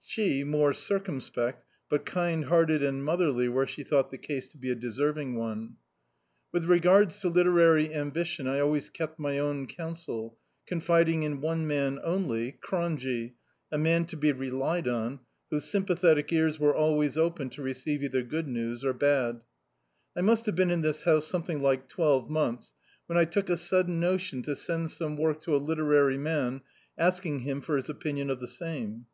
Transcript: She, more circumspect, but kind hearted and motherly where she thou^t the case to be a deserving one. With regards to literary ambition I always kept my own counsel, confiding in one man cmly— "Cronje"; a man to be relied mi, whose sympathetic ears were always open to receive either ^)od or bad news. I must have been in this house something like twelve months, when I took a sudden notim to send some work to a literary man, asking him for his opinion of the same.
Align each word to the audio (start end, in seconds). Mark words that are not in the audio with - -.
She, 0.00 0.42
more 0.42 0.72
circumspect, 0.72 1.64
but 1.88 2.04
kind 2.04 2.46
hearted 2.46 2.82
and 2.82 3.04
motherly 3.04 3.48
where 3.48 3.68
she 3.68 3.84
thou^t 3.84 4.10
the 4.10 4.18
case 4.18 4.48
to 4.48 4.58
be 4.58 4.68
a 4.68 4.74
deserving 4.74 5.36
one. 5.36 5.76
With 6.50 6.64
regards 6.64 7.20
to 7.20 7.28
literary 7.28 7.94
ambition 7.94 8.48
I 8.48 8.58
always 8.58 8.90
kept 8.90 9.20
my 9.20 9.38
own 9.38 9.68
counsel, 9.68 10.36
confiding 10.66 11.22
in 11.22 11.40
one 11.40 11.68
man 11.68 12.00
cmly— 12.04 12.54
"Cronje"; 12.66 13.34
a 13.70 13.78
man 13.78 14.06
to 14.06 14.16
be 14.16 14.32
relied 14.32 14.86
mi, 14.86 15.20
whose 15.50 15.66
sympathetic 15.70 16.32
ears 16.32 16.58
were 16.58 16.74
always 16.74 17.16
open 17.16 17.48
to 17.50 17.62
receive 17.62 18.02
either 18.02 18.24
^)od 18.24 18.82
or 18.82 18.92
bad 18.92 19.36
news. 19.36 19.42
I 20.16 20.20
must 20.20 20.46
have 20.46 20.56
been 20.56 20.72
in 20.72 20.80
this 20.82 21.04
house 21.04 21.28
something 21.28 21.62
like 21.62 21.86
twelve 21.88 22.28
months, 22.28 22.72
when 23.06 23.16
I 23.16 23.24
took 23.24 23.48
a 23.48 23.56
sudden 23.56 24.00
notim 24.00 24.42
to 24.46 24.56
send 24.56 24.90
some 24.90 25.16
work 25.16 25.42
to 25.42 25.54
a 25.54 25.58
literary 25.62 26.18
man, 26.18 26.62
asking 26.98 27.42
him 27.42 27.60
for 27.60 27.76
his 27.76 27.88
opinion 27.88 28.30
of 28.30 28.40
the 28.40 28.48
same. 28.48 29.06